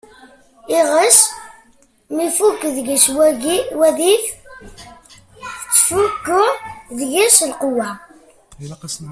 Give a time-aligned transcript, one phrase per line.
[0.79, 1.19] Iɣes
[2.13, 3.07] ma ifukk deg-s
[3.77, 6.45] wadif, tettfukku
[6.97, 7.89] deg-s lqewwa.